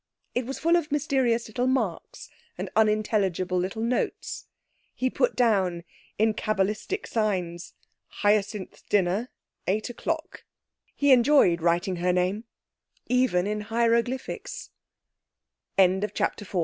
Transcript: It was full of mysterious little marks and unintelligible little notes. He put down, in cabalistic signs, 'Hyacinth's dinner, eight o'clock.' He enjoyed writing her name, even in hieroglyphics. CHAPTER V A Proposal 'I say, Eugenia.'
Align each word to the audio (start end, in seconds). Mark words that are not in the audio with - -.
It 0.33 0.47
was 0.47 0.57
full 0.57 0.75
of 0.77 0.91
mysterious 0.91 1.47
little 1.47 1.67
marks 1.67 2.31
and 2.57 2.71
unintelligible 2.75 3.59
little 3.59 3.83
notes. 3.83 4.47
He 4.95 5.11
put 5.11 5.35
down, 5.35 5.83
in 6.17 6.33
cabalistic 6.33 7.05
signs, 7.05 7.75
'Hyacinth's 8.07 8.81
dinner, 8.81 9.29
eight 9.67 9.91
o'clock.' 9.91 10.43
He 10.95 11.11
enjoyed 11.11 11.61
writing 11.61 11.97
her 11.97 12.11
name, 12.11 12.45
even 13.05 13.45
in 13.45 13.61
hieroglyphics. 13.61 14.71
CHAPTER 15.77 15.85
V 15.85 15.85
A 15.85 15.87
Proposal 15.87 16.09
'I 16.09 16.17
say, 16.17 16.21
Eugenia.' 16.23 16.59